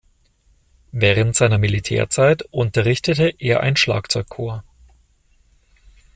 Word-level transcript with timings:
Während 0.91 1.35
seiner 1.35 1.59
Militärzeit 1.59 2.41
unterrichtete 2.49 3.35
er 3.37 3.59
ein 3.59 3.75
Schlagzeug-Corps. 3.75 4.63